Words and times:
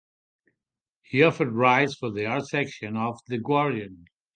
He 1.03 1.21
often 1.21 1.53
writes 1.53 1.93
for 1.93 2.09
the 2.11 2.25
arts 2.25 2.49
section 2.49 2.97
of 2.97 3.19
"The 3.27 3.37
Guardian". 3.37 4.05